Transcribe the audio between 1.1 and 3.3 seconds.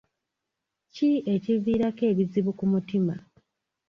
ekiviirako ebizibu ku mutima?